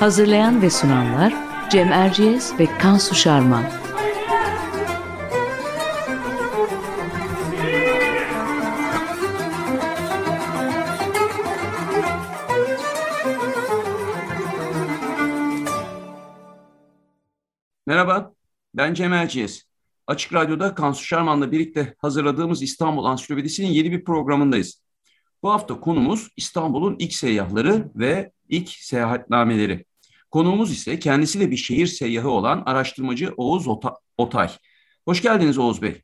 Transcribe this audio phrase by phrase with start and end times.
[0.00, 1.34] Hazırlayan ve sunanlar
[1.70, 3.64] Cem Erciyes ve Kansu Şarman.
[17.86, 18.32] Merhaba,
[18.74, 19.64] ben Cem Erciyes.
[20.06, 24.82] Açık Radyo'da Kansu Şarman'la birlikte hazırladığımız İstanbul Ansiklopedisi'nin yeni bir programındayız.
[25.42, 29.89] Bu hafta konumuz İstanbul'un ilk seyyahları ve ilk seyahatnameleri.
[30.30, 33.66] Konuğumuz ise kendisi bir şehir seyyahı olan araştırmacı Oğuz
[34.18, 34.48] Otay.
[35.04, 36.02] Hoş geldiniz Oğuz Bey.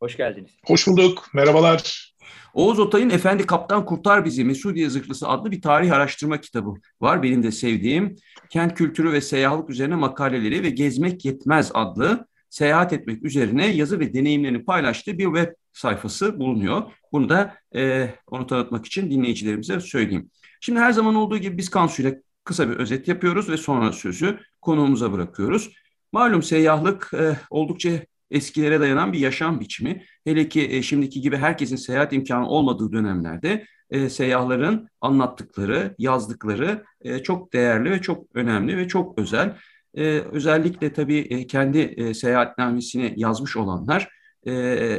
[0.00, 0.50] Hoş geldiniz.
[0.66, 1.28] Hoş bulduk.
[1.34, 2.12] Merhabalar.
[2.54, 7.22] Oğuz Otay'ın Efendi Kaptan Kurtar Bizi Mesudiye Zırhlısı adlı bir tarih araştırma kitabı var.
[7.22, 8.16] Benim de sevdiğim
[8.50, 14.14] kent kültürü ve seyahatlık üzerine makaleleri ve Gezmek Yetmez adlı seyahat etmek üzerine yazı ve
[14.14, 16.82] deneyimlerini paylaştığı bir web sayfası bulunuyor.
[17.12, 20.30] Bunu da e, onu tanıtmak için dinleyicilerimize söyleyeyim.
[20.60, 24.38] Şimdi her zaman olduğu gibi biz Kansu ile kısa bir özet yapıyoruz ve sonra sözü
[24.60, 25.72] konuğumuza bırakıyoruz.
[26.12, 27.90] Malum seyyahlık e, oldukça
[28.30, 30.04] eskilere dayanan bir yaşam biçimi.
[30.24, 37.18] Hele ki e, şimdiki gibi herkesin seyahat imkanı olmadığı dönemlerde e, seyyahların anlattıkları, yazdıkları e,
[37.22, 39.56] çok değerli ve çok önemli ve çok özel.
[39.94, 44.08] E, özellikle tabii e, kendi e, seyahatnamesini yazmış olanlar
[44.46, 44.98] e,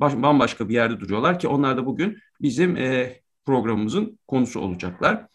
[0.00, 5.26] baş, bambaşka bir yerde duruyorlar ki onlar da bugün bizim e, programımızın konusu olacaklar.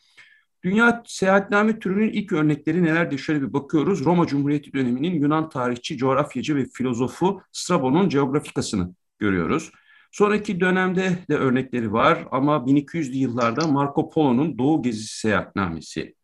[0.63, 3.17] Dünya seyahatname türünün ilk örnekleri nelerdir?
[3.17, 4.05] Şöyle bir bakıyoruz.
[4.05, 9.71] Roma Cumhuriyeti döneminin Yunan tarihçi, coğrafyacı ve filozofu Strabon'un Geografikasını görüyoruz.
[10.11, 16.15] Sonraki dönemde de örnekleri var ama 1200'lü yıllarda Marco Polo'nun Doğu Gezisi Seyahatnamesi,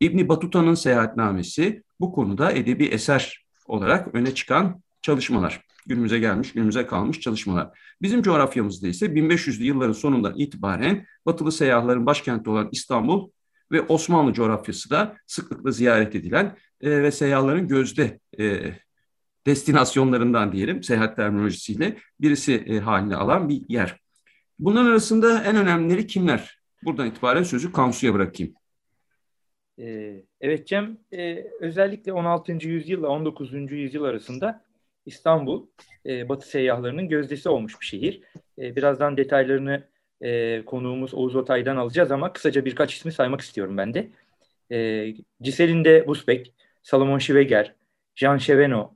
[0.00, 5.64] İbni Batuta'nın Seyahatnamesi bu konuda edebi eser olarak öne çıkan çalışmalar.
[5.86, 7.78] Günümüze gelmiş, günümüze kalmış çalışmalar.
[8.02, 13.30] Bizim coğrafyamızda ise 1500'lü yılların sonundan itibaren batılı seyyahların başkenti olan İstanbul
[13.72, 18.72] ve Osmanlı coğrafyası da sıklıkla ziyaret edilen e, ve seyyahların gözde e,
[19.46, 24.00] destinasyonlarından diyelim seyahat terminolojisiyle birisi e, haline alan bir yer.
[24.58, 26.58] Bunların arasında en önemlileri kimler?
[26.84, 28.54] Buradan itibaren sözü Kansu'ya bırakayım.
[29.78, 32.52] Ee, evet Cem, e, özellikle 16.
[32.52, 33.72] yüzyılla 19.
[33.72, 34.64] yüzyıl arasında
[35.06, 35.66] İstanbul
[36.06, 38.22] e, Batı seyyahlarının gözdesi olmuş bir şehir.
[38.58, 39.87] E, birazdan detaylarını
[40.22, 44.08] e, konuğumuz Oğuz Otay'dan alacağız ama kısaca birkaç ismi saymak istiyorum ben de.
[44.72, 45.08] E,
[45.42, 46.52] Ciselinde Busbek,
[46.82, 47.74] Salomon Schweger,
[48.16, 48.94] Jean Cheveno,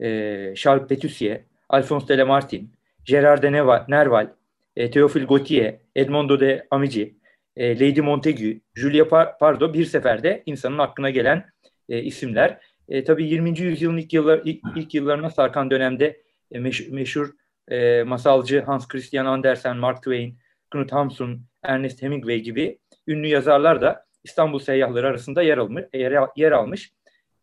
[0.00, 2.66] e, Charles Petusier, Alphonse de Lamartine,
[3.04, 3.52] Gerard de
[3.88, 4.32] Nerval,
[4.76, 7.14] e, Théophile Gautier, Edmondo de Amici,
[7.56, 11.44] e, Lady Montagu, Julia Pardo bir seferde insanın aklına gelen
[11.88, 12.60] e, isimler.
[12.88, 13.60] E, tabii 20.
[13.60, 16.22] yüzyılın ilk, yıllar, ilk, ilk yıllarına sarkan dönemde
[16.52, 17.30] e, meş, meşhur
[17.68, 20.38] e, masalcı Hans Christian Andersen, Mark Twain,
[20.72, 25.84] Knut Hamsun, Ernest Hemingway gibi ünlü yazarlar da İstanbul seyyahları arasında yer almış.
[25.94, 26.92] Yer, yer almış.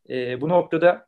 [0.09, 1.07] E, bu noktada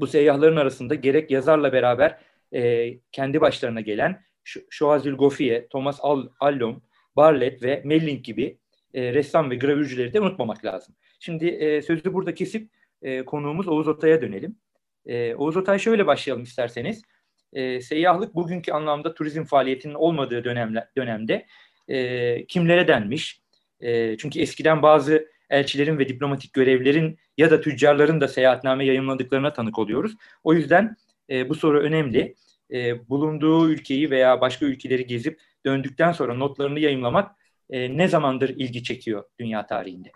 [0.00, 2.18] bu seyyahların arasında gerek yazarla beraber
[2.54, 4.22] e, kendi başlarına gelen
[4.70, 5.98] Şoazül Gofiye, Thomas
[6.40, 6.82] Allum,
[7.16, 8.58] Barlett ve Melling gibi
[8.94, 10.94] e, ressam ve gravürcüleri de unutmamak lazım.
[11.20, 12.70] Şimdi e, sözü burada kesip
[13.02, 14.58] e, konuğumuz Oğuz Otay'a dönelim.
[15.06, 17.02] E, Oğuz Otay şöyle başlayalım isterseniz.
[17.54, 21.46] E, seyyahlık bugünkü anlamda turizm faaliyetinin olmadığı dönemle, dönemde
[21.88, 23.40] e, kimlere denmiş?
[23.80, 29.78] E, çünkü eskiden bazı elçilerin ve diplomatik görevlerin ya da tüccarların da seyahatname yayınladıklarına tanık
[29.78, 30.12] oluyoruz.
[30.44, 30.96] O yüzden
[31.30, 32.34] e, bu soru önemli.
[32.72, 37.36] E, bulunduğu ülkeyi veya başka ülkeleri gezip döndükten sonra notlarını yayınlamak
[37.70, 40.12] e, ne zamandır ilgi çekiyor dünya tarihinde?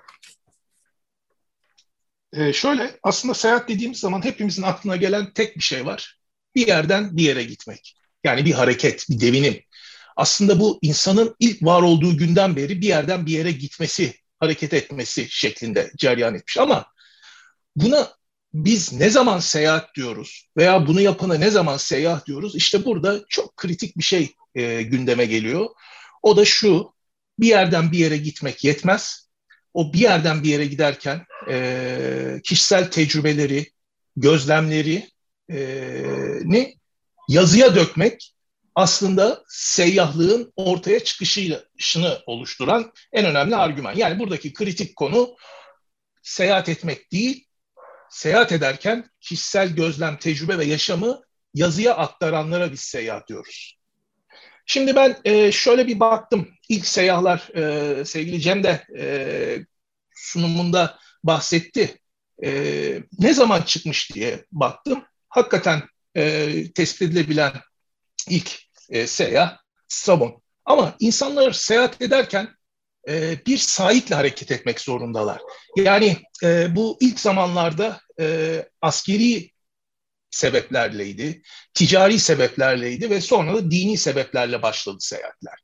[2.32, 6.17] Ee, şöyle aslında seyahat dediğimiz zaman hepimizin aklına gelen tek bir şey var.
[6.58, 7.96] Bir yerden bir yere gitmek.
[8.24, 9.62] Yani bir hareket, bir devinim.
[10.16, 15.26] Aslında bu insanın ilk var olduğu günden beri bir yerden bir yere gitmesi, hareket etmesi
[15.30, 16.58] şeklinde ceryan etmiş.
[16.58, 16.86] Ama
[17.76, 18.12] buna
[18.54, 22.56] biz ne zaman seyahat diyoruz veya bunu yapana ne zaman seyahat diyoruz?
[22.56, 25.66] İşte burada çok kritik bir şey e, gündeme geliyor.
[26.22, 26.94] O da şu,
[27.38, 29.28] bir yerden bir yere gitmek yetmez.
[29.74, 33.66] O bir yerden bir yere giderken e, kişisel tecrübeleri,
[34.16, 35.08] gözlemleri
[35.50, 35.58] e,
[36.44, 36.78] ni
[37.28, 38.34] yazıya dökmek,
[38.74, 43.94] aslında seyyahlığın ortaya çıkışını oluşturan en önemli argüman.
[43.96, 45.36] Yani buradaki kritik konu
[46.22, 47.44] seyahat etmek değil,
[48.10, 51.20] seyahat ederken kişisel gözlem, tecrübe ve yaşamı
[51.54, 53.78] yazıya aktaranlara biz seyahat diyoruz.
[54.66, 56.48] Şimdi ben e, şöyle bir baktım.
[56.68, 59.06] İlk seyyahlar e, sevgili Cem de e,
[60.14, 61.98] sunumunda bahsetti.
[62.44, 62.50] E,
[63.18, 65.04] ne zaman çıkmış diye baktım.
[65.28, 65.82] Hakikaten
[66.16, 67.52] e, tespit edilebilen
[68.28, 68.58] ilk
[68.90, 69.58] e, seyyah
[69.88, 70.42] Strabon.
[70.64, 72.48] Ama insanlar seyahat ederken
[73.08, 75.40] e, bir sahiple hareket etmek zorundalar.
[75.76, 79.50] Yani e, bu ilk zamanlarda e, askeri
[80.30, 81.42] sebeplerleydi,
[81.74, 85.58] ticari sebeplerleydi ve sonra da dini sebeplerle başladı seyahatler.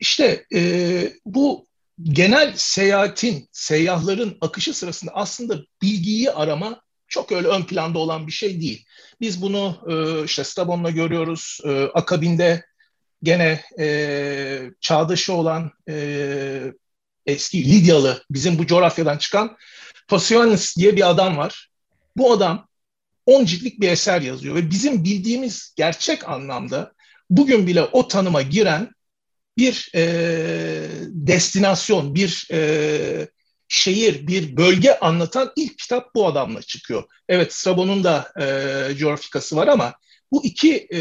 [0.00, 1.66] İşte e, bu
[2.02, 8.60] genel seyahatin, seyyahların akışı sırasında aslında bilgiyi arama çok öyle ön planda olan bir şey
[8.60, 8.84] değil.
[9.20, 11.60] Biz bunu e, işte Strabon'la görüyoruz.
[11.64, 12.64] E, akabinde
[13.22, 16.72] gene e, çağdaşı olan e,
[17.26, 19.56] eski Lidyalı, bizim bu coğrafyadan çıkan
[20.08, 21.70] Pasionis diye bir adam var.
[22.16, 22.68] Bu adam
[23.26, 26.92] 10 ciltlik bir eser yazıyor ve bizim bildiğimiz gerçek anlamda
[27.30, 28.92] bugün bile o tanıma giren
[29.56, 30.02] bir e,
[31.06, 33.28] destinasyon, bir e,
[33.68, 37.04] şehir, bir bölge anlatan ilk kitap bu adamla çıkıyor.
[37.28, 39.94] Evet Strabon'un da e, coğrafikası var ama
[40.32, 41.00] bu iki e,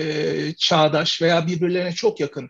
[0.58, 2.50] çağdaş veya birbirlerine çok yakın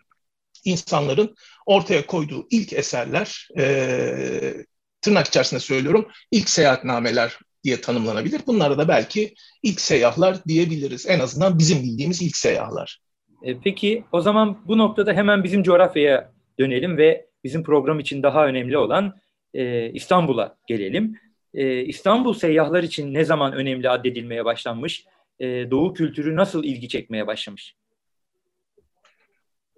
[0.64, 1.34] insanların
[1.66, 4.64] ortaya koyduğu ilk eserler, e,
[5.00, 8.40] tırnak içerisinde söylüyorum, ilk seyahatnameler diye tanımlanabilir.
[8.46, 11.06] Bunlara da belki ilk seyyahlar diyebiliriz.
[11.06, 13.00] En azından bizim bildiğimiz ilk seyyahlar.
[13.42, 18.46] E, peki o zaman bu noktada hemen bizim coğrafyaya dönelim ve bizim program için daha
[18.46, 19.14] önemli olan
[19.54, 21.18] e, İstanbul'a gelelim.
[21.54, 25.04] E, İstanbul seyyahlar için ne zaman önemli addedilmeye başlanmış?
[25.40, 27.74] E, Doğu kültürü nasıl ilgi çekmeye başlamış?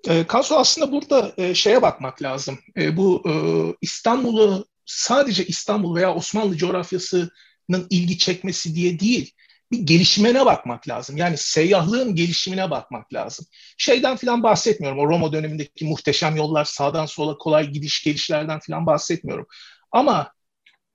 [0.08, 2.58] E, Kansu aslında burada e, şeye bakmak lazım.
[2.76, 3.32] E, bu e,
[3.80, 9.32] İstanbul'u sadece İstanbul veya Osmanlı coğrafyasının ilgi çekmesi diye değil,
[9.72, 11.16] bir gelişimine bakmak lazım.
[11.16, 13.46] Yani seyyahlığın gelişimine bakmak lazım.
[13.78, 14.98] Şeyden filan bahsetmiyorum.
[14.98, 19.46] O Roma dönemindeki muhteşem yollar, sağdan sola kolay gidiş gelişlerden filan bahsetmiyorum.
[19.92, 20.32] Ama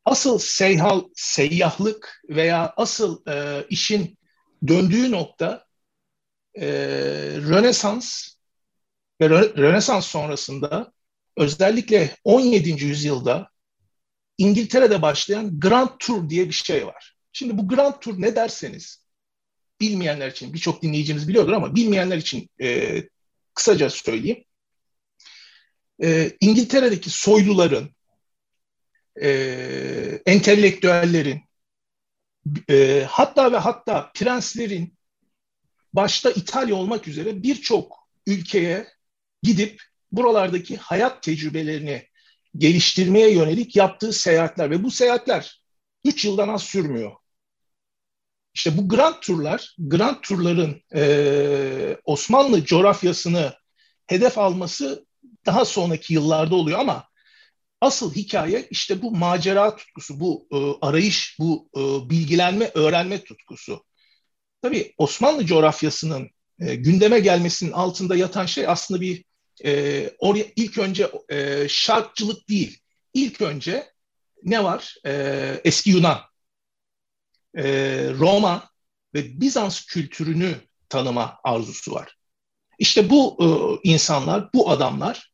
[0.05, 4.17] asıl seyhal, seyyahlık veya asıl e, işin
[4.67, 5.65] döndüğü nokta
[6.55, 6.67] e,
[7.49, 8.35] Rönesans
[9.21, 10.91] ve Rönesans sonrasında
[11.37, 12.85] özellikle 17.
[12.85, 13.49] yüzyılda
[14.37, 17.14] İngiltere'de başlayan Grand Tour diye bir şey var.
[17.37, 19.05] Şimdi bu Grand Tour ne derseniz
[19.81, 23.01] bilmeyenler için birçok dinleyicimiz biliyordur ama bilmeyenler için e,
[23.53, 24.43] kısaca söyleyeyim.
[26.03, 27.95] E, İngiltere'deki soyluların,
[29.21, 29.29] e,
[30.25, 31.41] entelektüellerin,
[32.69, 34.97] e, hatta ve hatta prenslerin
[35.93, 38.87] başta İtalya olmak üzere birçok ülkeye
[39.43, 42.07] gidip buralardaki hayat tecrübelerini
[42.57, 45.61] geliştirmeye yönelik yaptığı seyahatler ve bu seyahatler
[46.05, 47.24] 3 yıldan az sürmüyor.
[48.55, 53.53] İşte bu Grand Turlar, Grand Turların e, Osmanlı coğrafyasını
[54.07, 55.05] hedef alması
[55.45, 57.07] daha sonraki yıllarda oluyor ama
[57.81, 63.83] asıl hikaye işte bu macera tutkusu, bu e, arayış, bu e, bilgilenme, öğrenme tutkusu.
[64.61, 66.29] Tabii Osmanlı coğrafyasının
[66.59, 69.25] e, gündeme gelmesinin altında yatan şey aslında bir
[69.65, 72.79] e, oraya, ilk önce e, şarkçılık değil.
[73.13, 73.91] İlk önce
[74.43, 74.95] ne var?
[75.05, 76.19] E, eski Yunan
[77.57, 77.63] e,
[78.19, 78.69] Roma
[79.13, 80.55] ve Bizans kültürünü
[80.89, 82.17] tanıma arzusu var.
[82.79, 83.47] İşte bu e,
[83.89, 85.31] insanlar, bu adamlar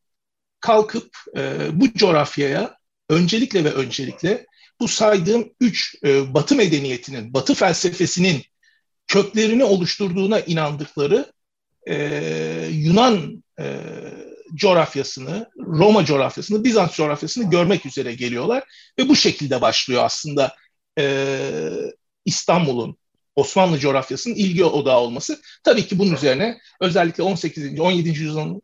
[0.60, 2.76] kalkıp e, bu coğrafyaya
[3.08, 4.46] öncelikle ve öncelikle
[4.80, 8.42] bu saydığım üç e, Batı medeniyetinin, Batı felsefesinin
[9.06, 11.32] köklerini oluşturduğuna inandıkları
[11.86, 11.96] e,
[12.70, 13.80] Yunan e,
[14.54, 18.64] coğrafyasını, Roma coğrafyasını, Bizans coğrafyasını görmek üzere geliyorlar
[18.98, 20.56] ve bu şekilde başlıyor aslında
[20.98, 21.04] e,
[22.24, 22.96] İstanbul'un
[23.36, 25.40] Osmanlı coğrafyasının ilgi odağı olması.
[25.64, 27.80] Tabii ki bunun üzerine özellikle 18.
[27.80, 28.08] 17.
[28.08, 28.62] yüzyılın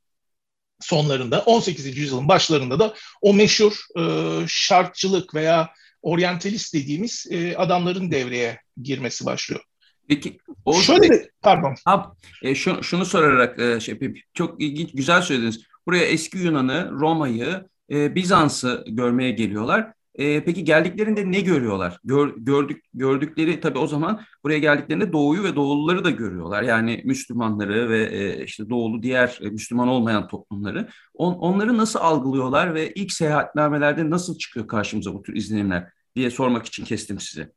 [0.80, 1.96] sonlarında, 18.
[1.96, 4.02] yüzyılın başlarında da o meşhur e,
[4.48, 5.70] şartçılık veya
[6.02, 9.60] oryantalist dediğimiz e, adamların devreye girmesi başlıyor.
[10.08, 11.74] Peki o şöyle bir, pardon.
[11.84, 12.12] Ha,
[12.42, 13.98] e, şu, şunu sorarak e, şey
[14.34, 15.60] çok ilginç güzel söylediniz.
[15.86, 19.92] Buraya eski Yunan'ı, Roma'yı, e, Bizans'ı görmeye geliyorlar.
[20.18, 21.98] E, peki geldiklerinde ne görüyorlar?
[22.04, 26.62] Gör, gördük gördükleri tabii o zaman buraya geldiklerinde doğuyu ve doğuluları da görüyorlar.
[26.62, 30.88] Yani Müslümanları ve e, işte doğulu diğer e, Müslüman olmayan toplumları.
[31.14, 36.66] On, onları nasıl algılıyorlar ve ilk seyahatnamelerde nasıl çıkıyor karşımıza bu tür izlenimler diye sormak
[36.66, 37.52] için kestim size.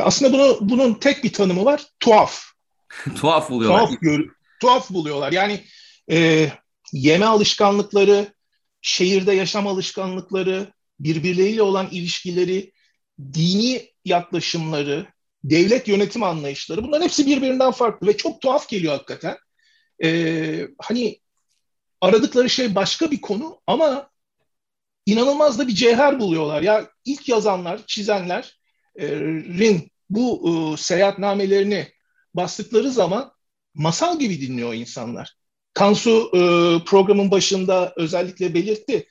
[0.00, 1.82] Aslında bunu, bunun tek bir tanımı var.
[2.00, 2.42] Tuhaf.
[3.14, 3.86] tuhaf buluyorlar.
[3.86, 4.28] Tuhaf, gör,
[4.60, 5.32] tuhaf buluyorlar.
[5.32, 5.60] Yani
[6.10, 6.48] e,
[6.92, 8.34] yeme alışkanlıkları,
[8.80, 12.72] şehirde yaşam alışkanlıkları, birbirleriyle olan ilişkileri,
[13.32, 15.06] dini yaklaşımları,
[15.44, 19.36] devlet yönetim anlayışları bunların hepsi birbirinden farklı ve çok tuhaf geliyor hakikaten.
[20.04, 21.20] Ee, hani
[22.00, 24.10] aradıkları şey başka bir konu ama
[25.06, 26.62] inanılmaz da bir cevher buluyorlar.
[26.62, 31.88] Ya ilk yazanlar, çizenlerin bu e, seyahatnamelerini
[32.34, 33.32] bastıkları zaman
[33.74, 35.36] masal gibi dinliyor insanlar.
[35.74, 36.40] Kansu e,
[36.84, 39.06] programın başında özellikle belirtti.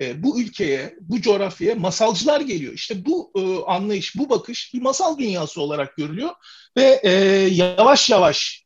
[0.00, 2.72] E, bu ülkeye, bu coğrafyaya masalcılar geliyor.
[2.72, 6.30] İşte bu e, anlayış, bu bakış bir masal dünyası olarak görülüyor
[6.76, 7.10] ve e,
[7.52, 8.64] yavaş yavaş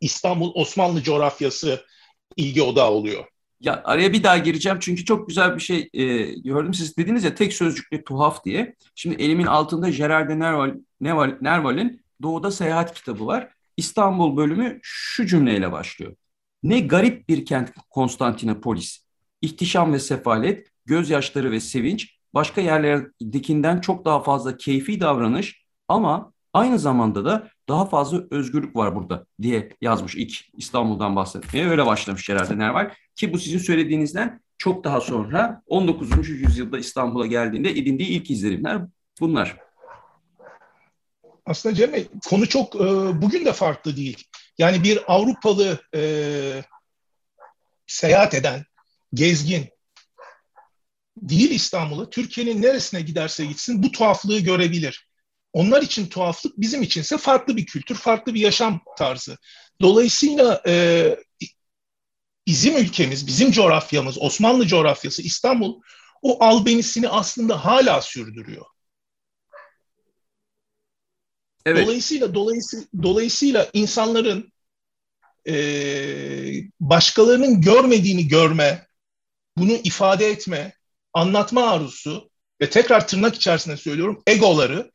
[0.00, 1.84] İstanbul Osmanlı coğrafyası
[2.36, 3.24] ilgi odağı oluyor.
[3.60, 6.74] Ya araya bir daha gireceğim çünkü çok güzel bir şey e, gördüm.
[6.74, 8.74] Siz dediniz ya tek sözcükle tuhaf diye.
[8.94, 13.48] Şimdi elimin altında Gerard de Nerval, Nerval, Nerval'in Doğuda Seyahat kitabı var.
[13.76, 16.16] İstanbul bölümü şu cümleyle başlıyor.
[16.62, 19.03] Ne garip bir kent Konstantinopolis.
[19.44, 26.78] İhtişam ve sefalet, gözyaşları ve sevinç, başka yerlerdekinden çok daha fazla keyfi davranış ama aynı
[26.78, 31.68] zamanda da daha fazla özgürlük var burada diye yazmış ilk İstanbul'dan bahsetmeye.
[31.68, 36.28] Öyle başlamış Gerard Nerval ki bu sizin söylediğinizden çok daha sonra 19.
[36.28, 38.82] yüzyılda İstanbul'a geldiğinde edindiği ilk izlenimler
[39.20, 39.56] bunlar.
[41.46, 41.92] Aslında Cem
[42.30, 42.78] konu çok e,
[43.22, 44.24] bugün de farklı değil.
[44.58, 46.02] Yani bir Avrupalı e,
[47.86, 48.64] seyahat eden,
[49.14, 49.68] gezgin
[51.16, 55.08] değil İstanbul'a, Türkiye'nin neresine giderse gitsin bu tuhaflığı görebilir.
[55.52, 59.38] Onlar için tuhaflık, bizim içinse farklı bir kültür, farklı bir yaşam tarzı.
[59.80, 61.16] Dolayısıyla e,
[62.46, 65.80] bizim ülkemiz, bizim coğrafyamız, Osmanlı coğrafyası, İstanbul
[66.22, 68.66] o albenisini aslında hala sürdürüyor.
[71.66, 71.86] Evet.
[71.86, 74.52] Dolayısıyla dolayısıyla dolayısıyla insanların
[75.48, 75.54] e,
[76.80, 78.86] başkalarının görmediğini görme,
[79.56, 80.72] bunu ifade etme,
[81.12, 82.30] anlatma arzusu
[82.60, 84.92] ve tekrar tırnak içerisinde söylüyorum egoları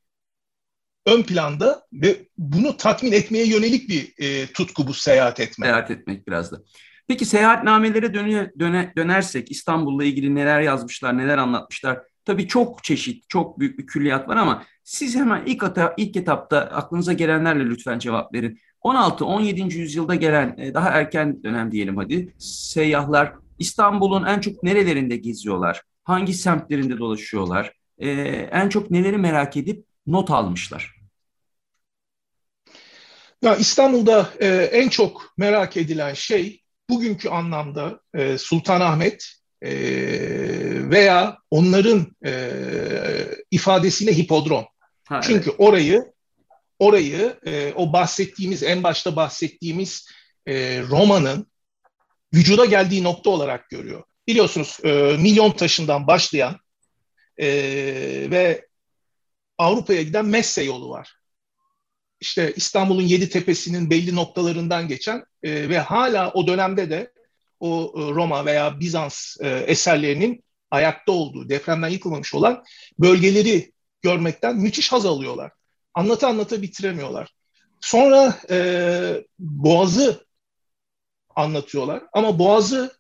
[1.06, 5.66] ön planda ve bunu tatmin etmeye yönelik bir e, tutku bu seyahat etme.
[5.66, 6.62] Seyahat etmek biraz da.
[7.08, 12.00] Peki seyahatnamelere döne, döne, dönersek İstanbul'la ilgili neler yazmışlar, neler anlatmışlar?
[12.26, 16.60] Tabii çok çeşit, çok büyük bir külliyat var ama siz hemen ilk, ata, ilk etapta
[16.60, 18.60] aklınıza gelenlerle lütfen cevap verin.
[18.84, 19.74] 16-17.
[19.74, 25.82] yüzyılda gelen e, daha erken dönem diyelim hadi seyyahlar İstanbul'un en çok nerelerinde geziyorlar?
[26.04, 27.74] Hangi semtlerinde dolaşıyorlar?
[27.98, 28.10] Ee,
[28.52, 30.96] en çok neleri merak edip not almışlar?
[33.42, 39.72] Ya İstanbul'da e, en çok merak edilen şey bugünkü anlamda e, Sultanahmet e,
[40.90, 42.52] veya onların e,
[43.52, 44.66] ifadesiyle hipodrom.
[45.08, 45.60] Ha, Çünkü evet.
[45.60, 46.14] orayı
[46.80, 50.08] orayı e, o bahsettiğimiz en başta bahsettiğimiz
[50.46, 51.49] e, romanın
[52.34, 54.04] vücuda geldiği nokta olarak görüyor.
[54.28, 56.58] Biliyorsunuz e, milyon taşından başlayan
[57.38, 57.48] e,
[58.32, 58.68] ve
[59.58, 61.14] Avrupa'ya giden Messe yolu var.
[62.20, 67.12] İşte İstanbul'un yedi tepesinin belli noktalarından geçen e, ve hala o dönemde de
[67.60, 72.64] o e, Roma veya Bizans e, eserlerinin ayakta olduğu, depremden yıkılmamış olan
[73.00, 73.72] bölgeleri
[74.02, 75.52] görmekten müthiş haz alıyorlar.
[75.94, 77.34] Anlata anlata bitiremiyorlar.
[77.82, 78.58] Sonra e,
[79.40, 80.26] Boğaz'ı
[81.40, 83.00] anlatıyorlar ama Boğaz'ı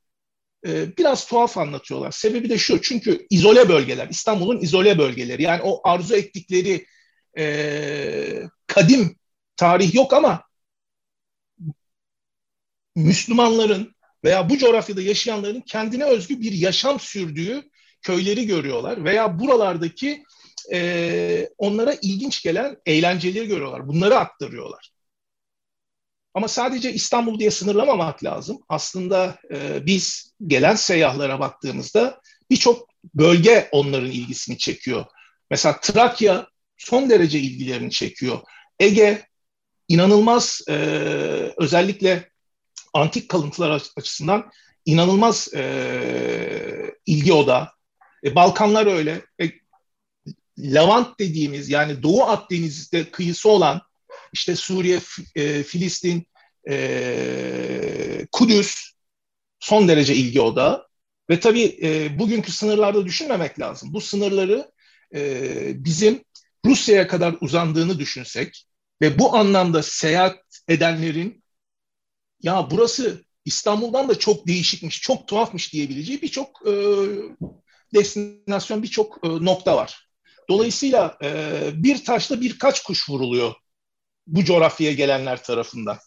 [0.68, 2.12] e, biraz tuhaf anlatıyorlar.
[2.12, 5.44] Sebebi de şu, çünkü izole bölgeler, İstanbul'un izole bölgeleri.
[5.44, 6.86] Yani o arzu ettikleri
[7.38, 9.16] e, kadim
[9.56, 10.44] tarih yok ama
[12.96, 17.70] Müslümanların veya bu coğrafyada yaşayanların kendine özgü bir yaşam sürdüğü
[18.02, 20.24] köyleri görüyorlar veya buralardaki
[20.74, 23.88] e, onlara ilginç gelen eğlenceleri görüyorlar.
[23.88, 24.92] Bunları aktarıyorlar.
[26.34, 28.62] Ama sadece İstanbul diye sınırlamamak lazım.
[28.70, 35.06] Aslında e, biz gelen seyyahlara baktığımızda birçok bölge onların ilgisini çekiyor.
[35.52, 38.40] Mesela Trakya son derece ilgilerini çekiyor.
[38.80, 39.26] Ege
[39.88, 40.74] inanılmaz e,
[41.58, 42.30] özellikle
[42.94, 44.52] antik kalıntılar açısından
[44.86, 47.72] inanılmaz e, ilgi oda.
[48.24, 49.22] E, Balkanlar öyle.
[49.42, 49.46] E,
[50.60, 53.82] Levant dediğimiz yani Doğu Akdeniz'de kıyısı olan
[54.34, 55.00] işte Suriye,
[55.36, 56.28] e, Filistin,
[56.70, 58.94] e, Kudüs
[59.60, 60.90] son derece ilgi odağı.
[61.30, 63.94] Ve tabii e, bugünkü sınırlarda düşünmemek lazım.
[63.94, 64.72] Bu sınırları
[65.16, 66.24] e, bizim
[66.66, 68.66] Rusya'ya kadar uzandığını düşünsek
[69.02, 71.44] ve bu anlamda seyahat edenlerin
[72.42, 76.74] ya burası İstanbul'dan da çok değişikmiş, çok tuhafmış diyebileceği birçok e,
[77.96, 80.10] destinasyon, birçok e, nokta var.
[80.50, 83.54] Dolayısıyla e, bir taşla birkaç kuş vuruluyor
[84.30, 85.98] bu coğrafyaya gelenler tarafından.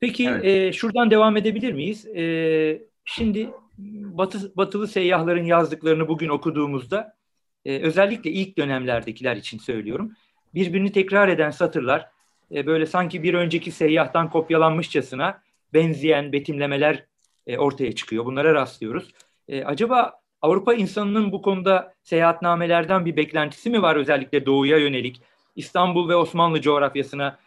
[0.00, 0.44] Peki evet.
[0.44, 2.06] e, şuradan devam edebilir miyiz?
[2.06, 7.16] E, şimdi batı, batılı seyyahların yazdıklarını bugün okuduğumuzda
[7.64, 10.12] e, özellikle ilk dönemlerdekiler için söylüyorum.
[10.54, 12.08] Birbirini tekrar eden satırlar
[12.54, 15.42] e, böyle sanki bir önceki seyyahtan kopyalanmışçasına
[15.74, 17.04] benzeyen betimlemeler
[17.46, 18.24] e, ortaya çıkıyor.
[18.24, 19.12] Bunlara rastlıyoruz.
[19.48, 25.22] E, acaba Avrupa insanının bu konuda seyahatnamelerden bir beklentisi mi var özellikle doğuya yönelik,
[25.58, 27.38] İstanbul ve Osmanlı coğrafyasına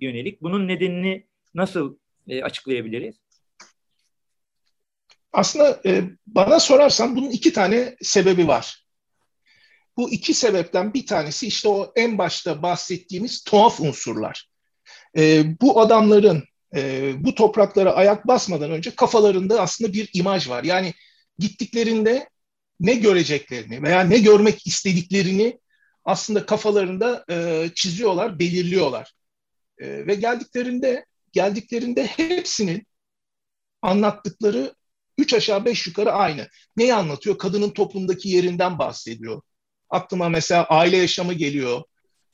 [0.00, 0.42] yönelik?
[0.42, 1.24] Bunun nedenini
[1.54, 1.96] nasıl
[2.28, 3.16] e, açıklayabiliriz?
[5.32, 8.86] Aslında e, bana sorarsan bunun iki tane sebebi var.
[9.96, 14.48] Bu iki sebepten bir tanesi işte o en başta bahsettiğimiz tuhaf unsurlar.
[15.16, 20.64] E, bu adamların e, bu topraklara ayak basmadan önce kafalarında aslında bir imaj var.
[20.64, 20.94] Yani
[21.38, 22.28] gittiklerinde
[22.80, 25.59] ne göreceklerini veya ne görmek istediklerini
[26.04, 29.12] aslında kafalarında e, çiziyorlar, belirliyorlar.
[29.78, 32.86] E, ve geldiklerinde geldiklerinde hepsinin
[33.82, 34.74] anlattıkları
[35.18, 36.48] üç aşağı beş yukarı aynı.
[36.76, 37.38] Neyi anlatıyor?
[37.38, 39.42] Kadının toplumdaki yerinden bahsediyor.
[39.90, 41.82] Aklıma mesela aile yaşamı geliyor.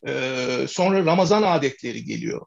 [0.06, 2.46] E, sonra Ramazan adetleri geliyor.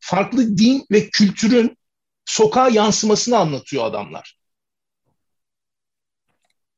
[0.00, 1.78] Farklı din ve kültürün
[2.24, 4.38] sokağa yansımasını anlatıyor adamlar.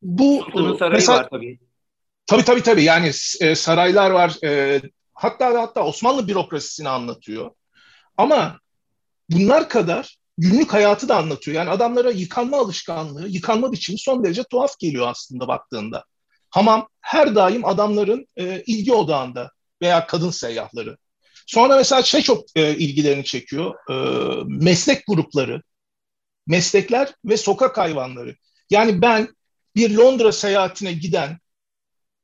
[0.02, 1.58] Bu Sultanın sarayı mesela, var tabii.
[2.28, 2.85] Tabii tabii tabii.
[2.85, 4.44] Yani e, saraylar var.
[4.44, 4.82] E,
[5.14, 7.50] hatta hatta Osmanlı bürokrasisini anlatıyor.
[8.16, 8.58] Ama
[9.30, 11.56] bunlar kadar günlük hayatı da anlatıyor.
[11.56, 16.04] Yani adamlara yıkanma alışkanlığı, yıkanma biçimi son derece tuhaf geliyor aslında baktığında.
[16.50, 19.50] Hamam her daim adamların e, ilgi odağında
[19.82, 20.97] veya kadın seyyahları.
[21.47, 23.75] Sonra mesela şey çok e, ilgilerini çekiyor.
[23.90, 23.94] E,
[24.47, 25.62] meslek grupları,
[26.47, 28.37] meslekler ve sokak hayvanları.
[28.70, 29.28] Yani ben
[29.76, 31.38] bir Londra seyahatine giden,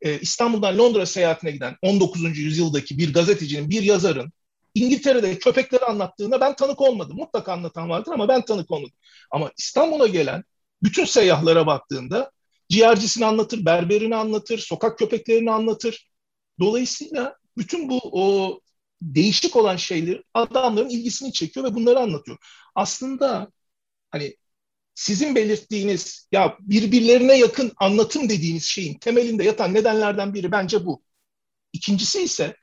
[0.04, 2.38] e, İstanbul'dan Londra seyahatine giden 19.
[2.38, 4.32] yüzyıldaki bir gazetecinin, bir yazarın
[4.74, 7.16] İngiltere'de köpekleri anlattığında ben tanık olmadım.
[7.16, 8.96] Mutlaka anlatan vardır ama ben tanık olmadım.
[9.30, 10.44] Ama İstanbul'a gelen
[10.82, 12.30] bütün seyyahlara baktığında
[12.68, 16.08] ciğercisini anlatır, berberini anlatır, sokak köpeklerini anlatır.
[16.60, 18.60] Dolayısıyla bütün bu o
[19.02, 22.38] değişik olan şeyler adamların ilgisini çekiyor ve bunları anlatıyor.
[22.74, 23.48] Aslında
[24.10, 24.36] hani
[24.94, 31.02] sizin belirttiğiniz ya birbirlerine yakın anlatım dediğiniz şeyin temelinde yatan nedenlerden biri bence bu.
[31.72, 32.56] İkincisi ise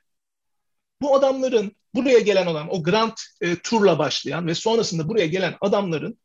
[1.02, 6.18] bu adamların buraya gelen olan o Grand e, Tur'la başlayan ve sonrasında buraya gelen adamların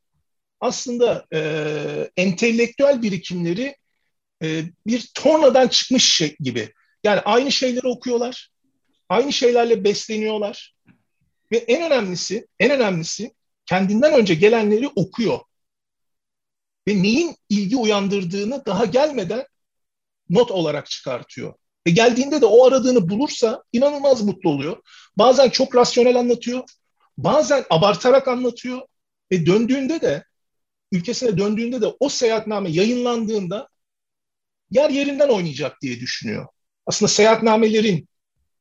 [0.60, 1.42] aslında e,
[2.18, 3.76] entelektüel birikimleri
[4.44, 6.74] e, bir tornadan çıkmış şey gibi.
[7.04, 8.50] Yani aynı şeyleri okuyorlar,
[9.10, 10.76] aynı şeylerle besleniyorlar
[11.52, 13.32] ve en önemlisi, en önemlisi
[13.66, 15.40] kendinden önce gelenleri okuyor
[16.88, 19.46] ve neyin ilgi uyandırdığını daha gelmeden
[20.30, 21.54] not olarak çıkartıyor.
[21.88, 24.78] Ve geldiğinde de o aradığını bulursa inanılmaz mutlu oluyor.
[25.18, 26.64] Bazen çok rasyonel anlatıyor,
[27.18, 28.82] bazen abartarak anlatıyor
[29.32, 30.24] ve döndüğünde de
[30.92, 33.68] ülkesine döndüğünde de o seyahatname yayınlandığında
[34.72, 36.48] yer yerinden oynayacak diye düşünüyor.
[36.86, 38.08] Aslında seyahatnamelerin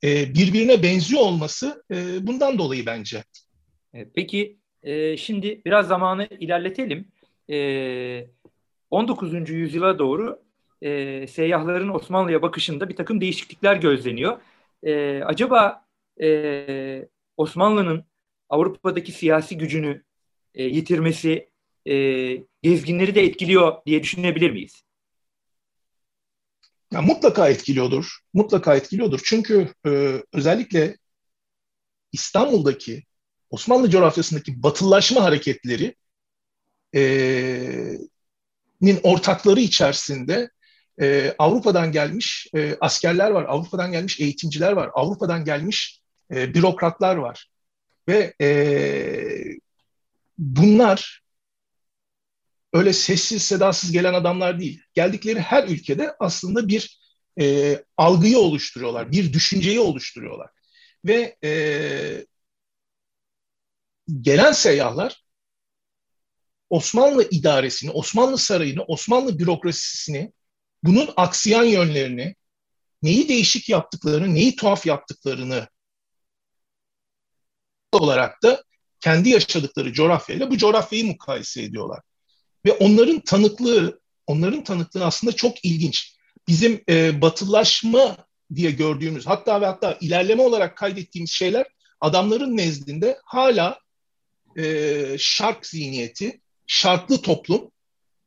[0.04, 3.24] e, birbirine benziyor olması e, bundan dolayı bence.
[3.94, 4.58] E, peki
[5.18, 7.08] şimdi biraz zamanı ilerletelim.
[7.50, 8.26] E,
[8.90, 9.50] 19.
[9.50, 10.42] yüzyıla doğru
[10.82, 14.40] e, seyyahların Osmanlı'ya bakışında bir takım değişiklikler gözleniyor.
[14.82, 15.86] E, acaba
[16.22, 18.04] e, Osmanlı'nın
[18.48, 20.02] Avrupa'daki siyasi gücünü
[20.54, 21.48] e, yitirmesi
[21.86, 21.94] e,
[22.62, 24.82] gezginleri de etkiliyor diye düşünebilir miyiz?
[26.92, 28.18] Ya, mutlaka etkiliyordur.
[28.34, 29.20] Mutlaka etkiliyordur.
[29.24, 30.96] Çünkü e, özellikle
[32.12, 33.02] İstanbul'daki
[33.50, 35.94] Osmanlı coğrafyasındaki batılılaşma hareketleri
[38.80, 40.50] nin ortakları içerisinde
[41.00, 47.50] e, Avrupa'dan gelmiş e, askerler var, Avrupa'dan gelmiş eğitimciler var, Avrupa'dan gelmiş e, bürokratlar var.
[48.08, 48.48] Ve e,
[50.38, 51.22] bunlar
[52.72, 54.82] öyle sessiz sedasız gelen adamlar değil.
[54.94, 57.00] Geldikleri her ülkede aslında bir
[57.40, 60.50] e, algıyı oluşturuyorlar, bir düşünceyi oluşturuyorlar.
[61.04, 61.50] Ve e,
[64.20, 65.25] gelen seyyahlar
[66.70, 70.32] Osmanlı idaresini, Osmanlı sarayını, Osmanlı bürokrasisini,
[70.82, 72.34] bunun aksiyan yönlerini,
[73.02, 75.68] neyi değişik yaptıklarını, neyi tuhaf yaptıklarını
[77.92, 78.62] olarak da
[79.00, 82.00] kendi yaşadıkları coğrafyayla bu coğrafyayı mukayese ediyorlar.
[82.66, 86.16] Ve onların tanıklığı, onların tanıklığı aslında çok ilginç.
[86.48, 88.16] Bizim e, batılaşma
[88.54, 91.66] diye gördüğümüz, hatta ve hatta ilerleme olarak kaydettiğimiz şeyler
[92.00, 93.80] adamların nezdinde hala
[94.58, 97.70] e, şark zihniyeti, şartlı toplum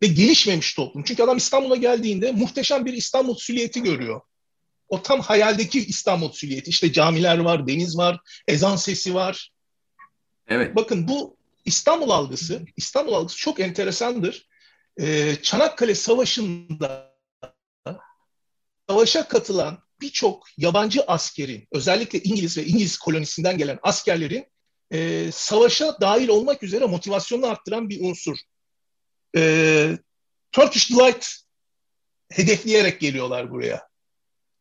[0.01, 1.03] ve gelişmemiş toplum.
[1.03, 4.21] Çünkü adam İstanbul'a geldiğinde muhteşem bir İstanbul süliyeti görüyor.
[4.87, 6.69] O tam hayaldeki İstanbul süliyeti.
[6.69, 9.51] İşte camiler var, deniz var, ezan sesi var.
[10.47, 10.75] Evet.
[10.75, 14.47] Bakın bu İstanbul algısı, İstanbul algısı çok enteresandır.
[15.01, 17.15] Ee, Çanakkale Savaşı'nda
[18.89, 24.45] savaşa katılan birçok yabancı askerin, özellikle İngiliz ve İngiliz kolonisinden gelen askerlerin
[24.91, 28.37] e, savaşa dahil olmak üzere motivasyonunu arttıran bir unsur.
[29.35, 29.97] E,
[30.51, 31.27] Turkish Delight
[32.31, 33.89] hedefleyerek geliyorlar buraya.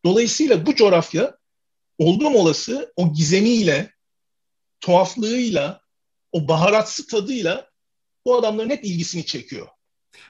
[0.05, 1.39] Dolayısıyla bu coğrafya
[1.99, 3.93] oldum olası o gizemiyle,
[4.81, 5.81] tuhaflığıyla,
[6.33, 7.71] o baharatsı tadıyla
[8.25, 9.69] bu adamların hep ilgisini çekiyor.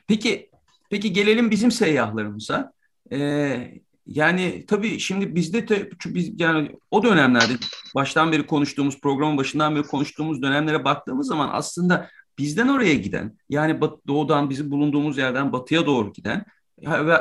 [0.07, 0.51] Peki,
[0.91, 2.73] peki gelelim bizim seyyahlarımıza.
[3.13, 7.53] Ee, yani tabii şimdi bizde de biz yani o dönemlerde
[7.95, 13.81] baştan beri konuştuğumuz programın başından beri konuştuğumuz dönemlere baktığımız zaman aslında bizden oraya giden yani
[14.09, 16.45] doğudan bizim bulunduğumuz yerden batıya doğru giden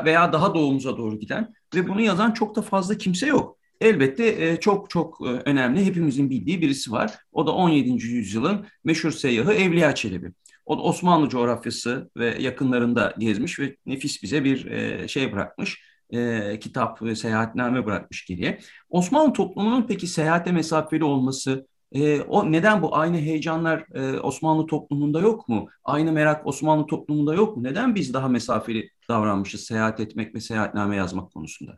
[0.06, 3.58] veya daha doğumuza doğru giden ve bunu yazan çok da fazla kimse yok.
[3.82, 7.18] Elbette e, çok çok e, önemli hepimizin bildiği birisi var.
[7.32, 7.90] O da 17.
[8.06, 10.32] yüzyılın meşhur seyyahı Evliya Çelebi.
[10.66, 16.60] O da Osmanlı coğrafyası ve yakınlarında gezmiş ve nefis bize bir e, şey bırakmış e,
[16.60, 18.60] kitap ve seyahatname bırakmış geriye.
[18.90, 25.20] Osmanlı toplumunun peki seyahate mesafeli olması, e, o neden bu aynı heyecanlar e, Osmanlı toplumunda
[25.20, 25.70] yok mu?
[25.84, 27.64] Aynı merak Osmanlı toplumunda yok mu?
[27.64, 31.78] Neden biz daha mesafeli davranmışız seyahat etmek ve seyahatname yazmak konusunda?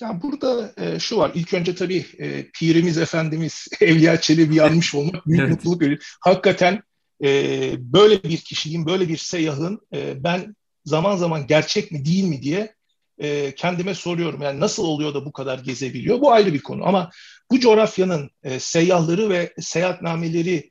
[0.00, 1.32] Ya burada e, şu var.
[1.34, 5.50] İlk önce tabii e, Pirimiz Efendimiz Evliya Çelebi yanmış olmak büyük evet.
[5.50, 6.16] mutluluk veriyor.
[6.20, 6.82] Hakikaten
[7.24, 10.56] e, böyle bir kişiliğin, böyle bir seyyahın e, ben
[10.88, 12.74] zaman zaman gerçek mi değil mi diye
[13.18, 14.42] e, kendime soruyorum.
[14.42, 16.20] Yani nasıl oluyor da bu kadar gezebiliyor?
[16.20, 17.10] Bu ayrı bir konu ama
[17.50, 20.70] bu coğrafyanın e, seyyahları ve seyahatnameleri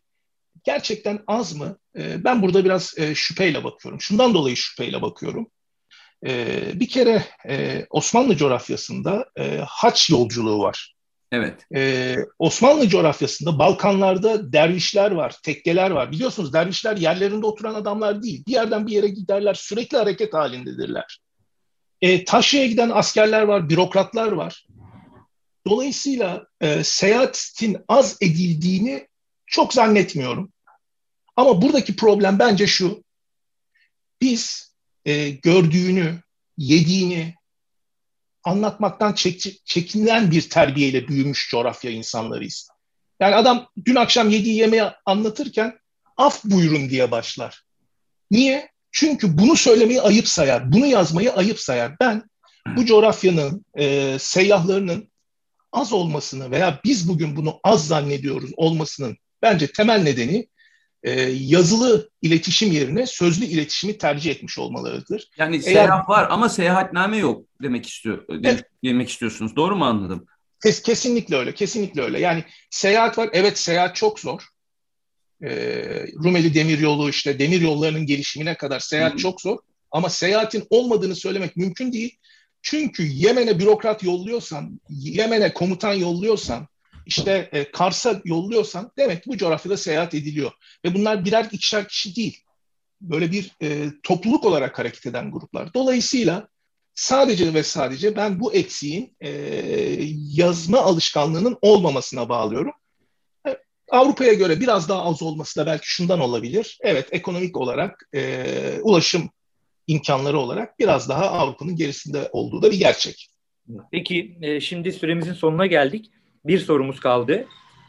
[0.63, 1.77] gerçekten az mı?
[1.97, 4.01] E, ben burada biraz e, şüpheyle bakıyorum.
[4.01, 5.47] Şundan dolayı şüpheyle bakıyorum.
[6.27, 10.96] E, bir kere e, Osmanlı coğrafyasında e, haç yolculuğu var.
[11.31, 11.65] Evet.
[11.75, 16.11] Ee, Osmanlı coğrafyasında Balkanlarda dervişler var, tekkeler var.
[16.11, 18.43] Biliyorsunuz dervişler yerlerinde oturan adamlar değil.
[18.47, 21.19] Bir yerden bir yere giderler, sürekli hareket halindedirler.
[22.01, 24.67] Ee, taşraya giden askerler var, bürokratlar var.
[25.67, 29.07] Dolayısıyla e, seyahatin az edildiğini
[29.45, 30.51] çok zannetmiyorum.
[31.35, 33.03] Ama buradaki problem bence şu.
[34.21, 34.73] Biz
[35.05, 36.21] e, gördüğünü,
[36.57, 37.35] yediğini,
[38.47, 42.69] anlatmaktan çek, çekinilen bir terbiyeyle büyümüş coğrafya insanlarıyız.
[43.19, 45.79] Yani adam dün akşam yediği yemeği anlatırken
[46.17, 47.63] af buyurun diye başlar.
[48.31, 48.69] Niye?
[48.91, 51.99] Çünkü bunu söylemeyi ayıp sayar, bunu yazmayı ayıp sayar.
[51.99, 52.23] Ben
[52.75, 55.11] bu coğrafyanın e, seyyahlarının
[55.71, 60.47] az olmasını veya biz bugün bunu az zannediyoruz olmasının bence temel nedeni
[61.03, 65.29] e, yazılı iletişim yerine sözlü iletişimi tercih etmiş olmalarıdır.
[65.37, 69.55] Yani Eğer, seyahat var ama seyahatname yok demek istiyor evet, demek istiyorsunuz.
[69.55, 70.25] Doğru mu anladım?
[70.63, 71.53] Kes, kesinlikle öyle.
[71.53, 72.19] Kesinlikle öyle.
[72.19, 73.29] Yani seyahat var.
[73.33, 74.41] Evet seyahat çok zor.
[75.43, 75.49] E,
[76.23, 79.19] Rumeli Demiryolu işte demir yollarının gelişimine kadar seyahat Hı-hı.
[79.21, 79.57] çok zor.
[79.91, 82.17] Ama seyahatin olmadığını söylemek mümkün değil.
[82.61, 86.67] Çünkü Yemen'e bürokrat yolluyorsan, Yemen'e komutan yolluyorsan,
[87.07, 90.51] işte e, Kars'a yolluyorsan demek bu coğrafyada seyahat ediliyor.
[90.85, 92.43] Ve bunlar birer ikişer kişi değil.
[93.01, 95.73] Böyle bir e, topluluk olarak hareket eden gruplar.
[95.73, 96.47] Dolayısıyla
[96.95, 99.29] sadece ve sadece ben bu eksiğin e,
[100.33, 102.73] yazma alışkanlığının olmamasına bağlıyorum.
[103.47, 103.57] E,
[103.91, 106.77] Avrupa'ya göre biraz daha az olması da belki şundan olabilir.
[106.81, 109.29] Evet ekonomik olarak e, ulaşım
[109.87, 113.29] imkanları olarak biraz daha Avrupa'nın gerisinde olduğu da bir gerçek.
[113.91, 116.11] Peki e, şimdi süremizin sonuna geldik
[116.47, 117.45] bir sorumuz kaldı.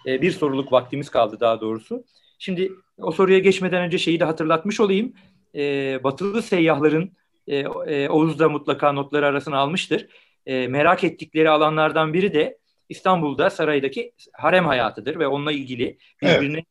[0.06, 2.04] E, bir soruluk vaktimiz kaldı daha doğrusu.
[2.38, 5.12] Şimdi o soruya geçmeden önce şeyi de hatırlatmış olayım.
[5.54, 5.60] E,
[6.04, 7.12] batılı seyyahların
[7.46, 10.06] e, e, Oğuz da mutlaka notları arasına almıştır.
[10.46, 16.64] E, merak ettikleri alanlardan biri de İstanbul'da saraydaki harem hayatıdır ve onunla ilgili birbirine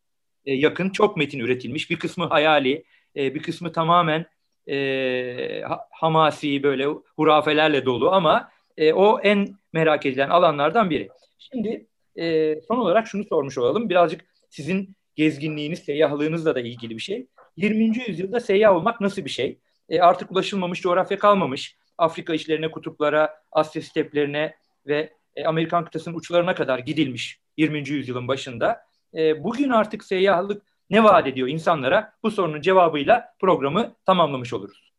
[0.46, 0.64] evet.
[0.64, 1.90] yakın çok metin üretilmiş.
[1.90, 2.84] Bir kısmı hayali,
[3.16, 4.26] e, bir kısmı tamamen
[4.70, 11.10] e, hamasi böyle hurafelerle dolu ama e, o en merak edilen alanlardan biri.
[11.38, 13.90] Şimdi e, son olarak şunu sormuş olalım.
[13.90, 17.28] Birazcık sizin gezginliğiniz, seyyahlığınızla da ilgili bir şey.
[17.56, 18.00] 20.
[18.08, 19.60] yüzyılda seyyah olmak nasıl bir şey?
[19.90, 21.78] E, artık ulaşılmamış coğrafya kalmamış.
[21.98, 24.56] Afrika içlerine, kutuplara, Asya steplerine
[24.88, 27.90] ve e, Amerikan kıtasının uçlarına kadar gidilmiş 20.
[27.90, 28.82] yüzyılın başında.
[29.16, 32.14] E, bugün artık seyyahlık ne vaat ediyor insanlara?
[32.24, 34.94] Bu sorunun cevabıyla programı tamamlamış oluruz.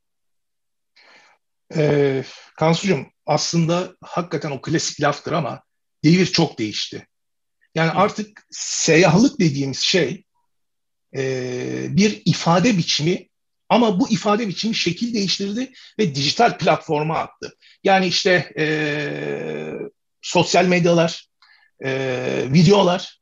[1.76, 2.24] Ee,
[2.56, 5.62] Kansucuğum aslında hakikaten o klasik laftır ama
[6.04, 7.06] devir çok değişti.
[7.74, 10.24] Yani artık seyahlık dediğimiz şey
[11.16, 13.28] e, bir ifade biçimi
[13.68, 17.56] ama bu ifade biçimi şekil değiştirdi ve dijital platforma attı.
[17.84, 18.64] Yani işte e,
[20.22, 21.28] sosyal medyalar,
[21.84, 23.20] e, videolar,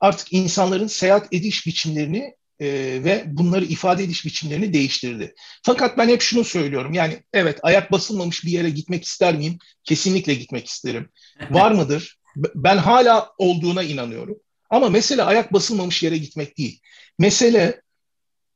[0.00, 2.66] artık insanların seyahat ediş biçimlerini e,
[3.04, 5.34] ve bunları ifade ediş biçimlerini değiştirdi.
[5.62, 6.92] Fakat ben hep şunu söylüyorum.
[6.94, 9.58] Yani evet ayak basılmamış bir yere gitmek ister miyim?
[9.84, 11.08] Kesinlikle gitmek isterim.
[11.50, 12.18] Var mıdır?
[12.36, 14.36] Ben hala olduğuna inanıyorum.
[14.70, 16.80] Ama mesele ayak basılmamış yere gitmek değil.
[17.18, 17.82] Mesele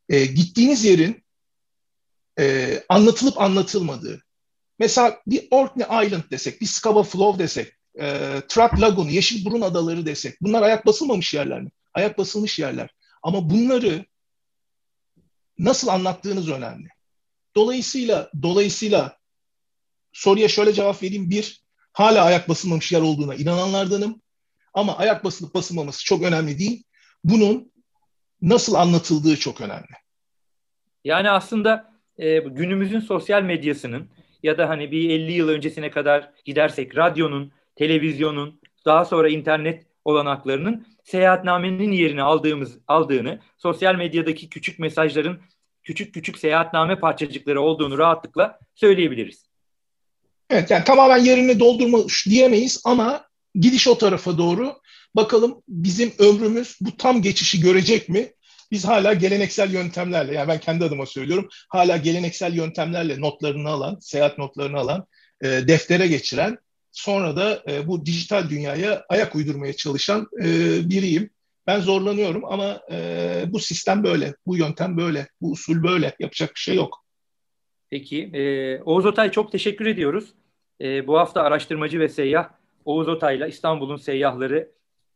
[0.09, 1.25] e, gittiğiniz yerin
[2.39, 4.23] e, anlatılıp anlatılmadığı.
[4.79, 10.41] Mesela bir Orkney Island desek, bir Scava Flow desek, e, Trat Lagoon, Yeşilburun Adaları desek.
[10.41, 11.71] Bunlar ayak basılmamış yerler mi?
[11.95, 12.91] Ayak basılmış yerler.
[13.27, 14.05] Ama bunları
[15.59, 16.89] nasıl anlattığınız önemli.
[17.57, 19.17] Dolayısıyla dolayısıyla
[20.12, 21.31] soruya şöyle cevap vereyim.
[21.31, 21.62] Bir,
[21.93, 24.23] hala ayak basılmamış yer olduğuna inananlardanım.
[24.75, 26.85] Ama ayak basılıp basılmaması çok önemli değil.
[27.25, 27.73] Bunun
[28.43, 29.95] nasıl anlatıldığı çok önemli.
[31.05, 34.09] Yani aslında e, günümüzün sosyal medyasının
[34.43, 40.96] ya da hani bir 50 yıl öncesine kadar gidersek radyonun, televizyonun, daha sonra internet olanaklarının
[41.07, 45.40] seyahatnamenin yerini aldığımız aldığını, sosyal medyadaki küçük mesajların
[45.83, 49.47] küçük küçük seyahatname parçacıkları olduğunu rahatlıkla söyleyebiliriz.
[50.51, 54.75] Evet yani tamamen yerini doldurmuş diyemeyiz ama gidiş o tarafa doğru.
[55.14, 58.33] Bakalım bizim ömrümüz bu tam geçişi görecek mi?
[58.71, 64.38] Biz hala geleneksel yöntemlerle, yani ben kendi adıma söylüyorum, hala geleneksel yöntemlerle notlarını alan, seyahat
[64.38, 65.07] notlarını alan,
[65.40, 66.59] e, deftere geçiren,
[66.97, 70.45] sonra da e, bu dijital dünyaya ayak uydurmaya çalışan e,
[70.91, 71.31] biriyim.
[71.67, 76.17] Ben zorlanıyorum ama e, bu sistem böyle, bu yöntem böyle, bu usul böyle.
[76.19, 77.05] Yapacak bir şey yok.
[77.91, 78.23] Peki.
[78.23, 80.35] E, Oğuz Otay çok teşekkür ediyoruz.
[80.81, 82.49] E, bu hafta araştırmacı ve seyyah
[82.85, 84.71] Oğuz Otay'la İstanbul'un seyyahları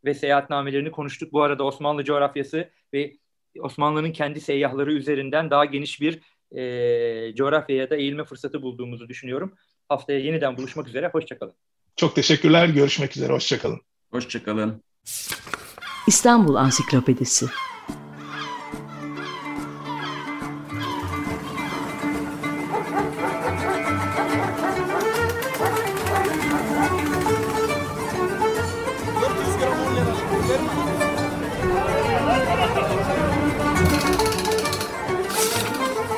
[0.05, 1.33] ve seyahatnamelerini konuştuk.
[1.33, 3.17] Bu arada Osmanlı coğrafyası ve
[3.59, 6.19] Osmanlı'nın kendi seyyahları üzerinden daha geniş bir
[6.51, 9.55] e, coğrafyaya da eğilme fırsatı bulduğumuzu düşünüyorum.
[9.89, 11.07] Haftaya yeniden buluşmak üzere.
[11.07, 11.53] Hoşçakalın.
[11.95, 12.69] Çok teşekkürler.
[12.69, 13.33] Görüşmek üzere.
[13.33, 13.81] Hoşçakalın.
[14.11, 14.83] Hoşçakalın.
[16.07, 17.45] İstanbul Ansiklopedisi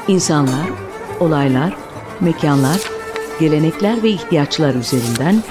[0.08, 0.70] İnsanlar,
[1.20, 1.78] olaylar,
[2.20, 2.82] mekanlar,
[3.40, 5.44] gelenekler ve ihtiyaçlar üzerinden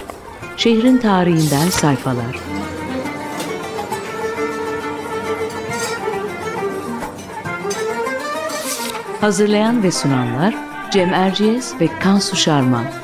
[0.56, 2.36] şehrin tarihinden sayfalar.
[9.20, 10.54] Hazırlayan ve sunanlar
[10.90, 13.01] Cem Erciyes ve Kansu Şarman.